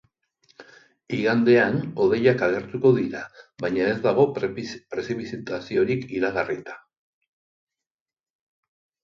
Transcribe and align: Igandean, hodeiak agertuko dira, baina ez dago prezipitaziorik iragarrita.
Igandean, 1.17 1.75
hodeiak 2.05 2.41
agertuko 2.47 2.91
dira, 2.95 3.21
baina 3.67 3.85
ez 3.91 3.99
dago 4.07 4.25
prezipitaziorik 4.39 6.09
iragarrita. 6.23 6.81